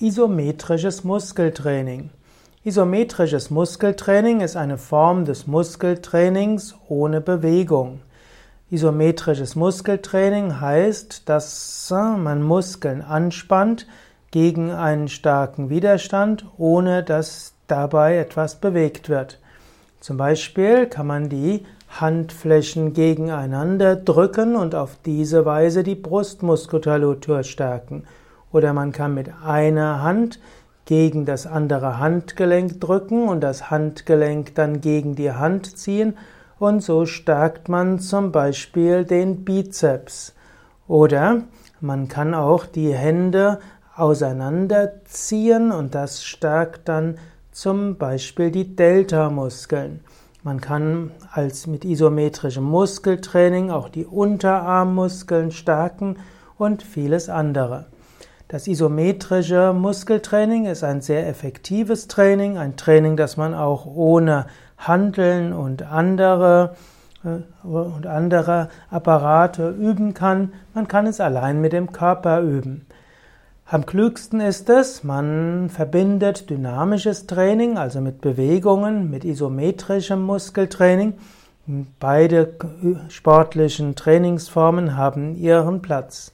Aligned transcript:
Isometrisches 0.00 1.04
Muskeltraining. 1.04 2.10
Isometrisches 2.64 3.50
Muskeltraining 3.50 4.40
ist 4.40 4.56
eine 4.56 4.76
Form 4.76 5.24
des 5.24 5.46
Muskeltrainings 5.46 6.74
ohne 6.88 7.20
Bewegung. 7.20 8.00
Isometrisches 8.72 9.54
Muskeltraining 9.54 10.60
heißt, 10.60 11.28
dass 11.28 11.88
man 11.90 12.42
Muskeln 12.42 13.02
anspannt 13.02 13.86
gegen 14.32 14.72
einen 14.72 15.06
starken 15.06 15.70
Widerstand, 15.70 16.44
ohne 16.58 17.04
dass 17.04 17.54
dabei 17.68 18.18
etwas 18.18 18.56
bewegt 18.56 19.08
wird. 19.08 19.38
Zum 20.00 20.16
Beispiel 20.16 20.86
kann 20.86 21.06
man 21.06 21.28
die 21.28 21.64
Handflächen 21.88 22.94
gegeneinander 22.94 23.94
drücken 23.94 24.56
und 24.56 24.74
auf 24.74 24.96
diese 25.06 25.44
Weise 25.44 25.84
die 25.84 25.94
Brustmuskulatur 25.94 27.44
stärken. 27.44 28.02
Oder 28.54 28.72
man 28.72 28.92
kann 28.92 29.14
mit 29.14 29.30
einer 29.44 30.00
Hand 30.00 30.38
gegen 30.84 31.24
das 31.24 31.44
andere 31.44 31.98
Handgelenk 31.98 32.80
drücken 32.80 33.26
und 33.26 33.40
das 33.40 33.68
Handgelenk 33.68 34.54
dann 34.54 34.80
gegen 34.80 35.16
die 35.16 35.32
Hand 35.32 35.76
ziehen 35.76 36.16
und 36.60 36.80
so 36.80 37.04
stärkt 37.04 37.68
man 37.68 37.98
zum 37.98 38.30
Beispiel 38.30 39.04
den 39.04 39.44
Bizeps. 39.44 40.34
Oder 40.86 41.42
man 41.80 42.06
kann 42.06 42.32
auch 42.32 42.64
die 42.64 42.94
Hände 42.94 43.58
auseinanderziehen 43.96 45.72
und 45.72 45.96
das 45.96 46.22
stärkt 46.22 46.88
dann 46.88 47.18
zum 47.50 47.96
Beispiel 47.96 48.52
die 48.52 48.76
Delta-Muskeln. 48.76 49.98
Man 50.44 50.60
kann 50.60 51.10
als 51.32 51.66
mit 51.66 51.84
isometrischem 51.84 52.62
Muskeltraining 52.62 53.72
auch 53.72 53.88
die 53.88 54.06
Unterarmmuskeln 54.06 55.50
stärken 55.50 56.18
und 56.56 56.84
vieles 56.84 57.28
andere. 57.28 57.86
Das 58.48 58.66
isometrische 58.66 59.72
Muskeltraining 59.72 60.66
ist 60.66 60.84
ein 60.84 61.00
sehr 61.00 61.26
effektives 61.26 62.08
Training, 62.08 62.58
ein 62.58 62.76
Training, 62.76 63.16
das 63.16 63.36
man 63.36 63.54
auch 63.54 63.86
ohne 63.86 64.46
Handeln 64.76 65.52
und 65.54 65.82
andere 65.82 66.74
äh, 67.24 67.66
und 67.66 68.06
andere 68.06 68.68
Apparate 68.90 69.70
üben 69.70 70.12
kann. 70.12 70.52
Man 70.74 70.88
kann 70.88 71.06
es 71.06 71.20
allein 71.20 71.60
mit 71.60 71.72
dem 71.72 71.92
Körper 71.92 72.42
üben. 72.42 72.86
Am 73.66 73.86
klügsten 73.86 74.40
ist 74.40 74.68
es, 74.68 75.04
man 75.04 75.70
verbindet 75.70 76.50
dynamisches 76.50 77.26
Training, 77.26 77.78
also 77.78 78.02
mit 78.02 78.20
Bewegungen, 78.20 79.10
mit 79.10 79.24
isometrischem 79.24 80.20
Muskeltraining. 80.20 81.14
Beide 81.98 82.56
sportlichen 83.08 83.94
Trainingsformen 83.94 84.98
haben 84.98 85.34
ihren 85.34 85.80
Platz. 85.80 86.33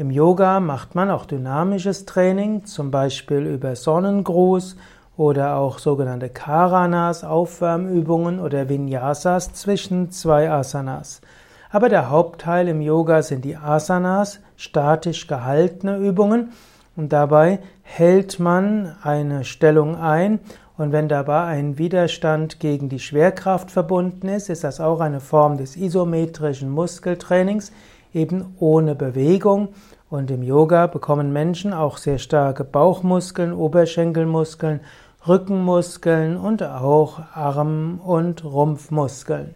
Im 0.00 0.10
Yoga 0.10 0.60
macht 0.60 0.94
man 0.94 1.10
auch 1.10 1.26
dynamisches 1.26 2.06
Training, 2.06 2.64
zum 2.64 2.90
Beispiel 2.90 3.40
über 3.40 3.76
Sonnengruß 3.76 4.76
oder 5.18 5.56
auch 5.56 5.78
sogenannte 5.78 6.30
Karanas, 6.30 7.22
Aufwärmübungen 7.22 8.40
oder 8.40 8.70
Vinyasas 8.70 9.52
zwischen 9.52 10.10
zwei 10.10 10.50
Asanas. 10.50 11.20
Aber 11.68 11.90
der 11.90 12.08
Hauptteil 12.08 12.68
im 12.68 12.80
Yoga 12.80 13.20
sind 13.20 13.44
die 13.44 13.58
Asanas, 13.58 14.40
statisch 14.56 15.26
gehaltene 15.26 15.98
Übungen 15.98 16.52
und 16.96 17.12
dabei 17.12 17.58
hält 17.82 18.40
man 18.40 18.96
eine 19.02 19.44
Stellung 19.44 19.96
ein 19.96 20.40
und 20.78 20.92
wenn 20.92 21.08
dabei 21.08 21.44
ein 21.44 21.76
Widerstand 21.76 22.58
gegen 22.58 22.88
die 22.88 23.00
Schwerkraft 23.00 23.70
verbunden 23.70 24.28
ist, 24.28 24.48
ist 24.48 24.64
das 24.64 24.80
auch 24.80 25.00
eine 25.00 25.20
Form 25.20 25.58
des 25.58 25.76
isometrischen 25.76 26.70
Muskeltrainings, 26.70 27.70
eben 28.14 28.54
ohne 28.58 28.94
Bewegung. 28.94 29.68
Und 30.08 30.30
im 30.30 30.42
Yoga 30.42 30.86
bekommen 30.86 31.32
Menschen 31.32 31.72
auch 31.72 31.96
sehr 31.96 32.18
starke 32.18 32.64
Bauchmuskeln, 32.64 33.52
Oberschenkelmuskeln, 33.52 34.80
Rückenmuskeln 35.26 36.36
und 36.36 36.62
auch 36.62 37.20
Arm- 37.34 38.00
und 38.04 38.44
Rumpfmuskeln. 38.44 39.54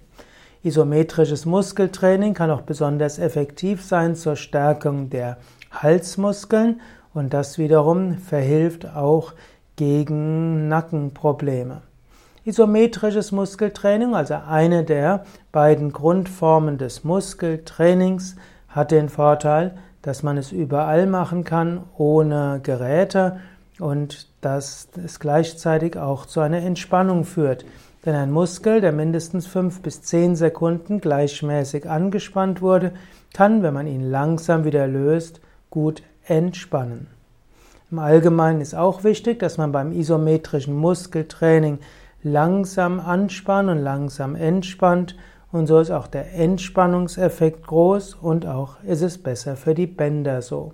Isometrisches 0.62 1.44
Muskeltraining 1.44 2.34
kann 2.34 2.50
auch 2.50 2.62
besonders 2.62 3.18
effektiv 3.18 3.82
sein 3.82 4.14
zur 4.14 4.36
Stärkung 4.36 5.10
der 5.10 5.38
Halsmuskeln 5.70 6.80
und 7.12 7.34
das 7.34 7.58
wiederum 7.58 8.18
verhilft 8.18 8.86
auch 8.94 9.32
gegen 9.76 10.68
Nackenprobleme. 10.68 11.82
Isometrisches 12.46 13.32
Muskeltraining, 13.32 14.14
also 14.14 14.34
eine 14.46 14.84
der 14.84 15.24
beiden 15.50 15.92
Grundformen 15.92 16.76
des 16.76 17.02
Muskeltrainings, 17.02 18.36
hat 18.68 18.90
den 18.90 19.08
Vorteil, 19.08 19.78
dass 20.02 20.22
man 20.22 20.36
es 20.36 20.52
überall 20.52 21.06
machen 21.06 21.44
kann, 21.44 21.84
ohne 21.96 22.60
Geräte 22.62 23.40
und 23.78 24.28
dass 24.42 24.88
es 25.02 25.20
gleichzeitig 25.20 25.96
auch 25.96 26.26
zu 26.26 26.40
einer 26.40 26.58
Entspannung 26.58 27.24
führt. 27.24 27.64
Denn 28.04 28.14
ein 28.14 28.30
Muskel, 28.30 28.82
der 28.82 28.92
mindestens 28.92 29.46
fünf 29.46 29.80
bis 29.80 30.02
zehn 30.02 30.36
Sekunden 30.36 31.00
gleichmäßig 31.00 31.88
angespannt 31.88 32.60
wurde, 32.60 32.92
kann, 33.32 33.62
wenn 33.62 33.72
man 33.72 33.86
ihn 33.86 34.10
langsam 34.10 34.64
wieder 34.64 34.86
löst, 34.86 35.40
gut 35.70 36.02
entspannen. 36.26 37.06
Im 37.90 38.00
Allgemeinen 38.00 38.60
ist 38.60 38.74
auch 38.74 39.02
wichtig, 39.02 39.38
dass 39.38 39.56
man 39.56 39.72
beim 39.72 39.92
isometrischen 39.92 40.74
Muskeltraining 40.74 41.78
langsam 42.24 42.98
anspannt 42.98 43.70
und 43.70 43.78
langsam 43.78 44.34
entspannt 44.34 45.16
und 45.52 45.66
so 45.68 45.78
ist 45.78 45.92
auch 45.92 46.08
der 46.08 46.34
Entspannungseffekt 46.34 47.64
groß 47.64 48.14
und 48.14 48.46
auch 48.46 48.82
ist 48.82 49.02
es 49.02 49.22
besser 49.22 49.54
für 49.54 49.74
die 49.74 49.86
Bänder 49.86 50.42
so. 50.42 50.72